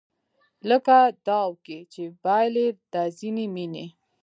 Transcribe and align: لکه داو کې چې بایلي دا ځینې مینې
لکه 0.69 0.97
داو 1.27 1.51
کې 1.65 1.77
چې 1.93 2.03
بایلي 2.23 2.67
دا 2.93 3.03
ځینې 3.19 3.45
مینې 3.53 3.85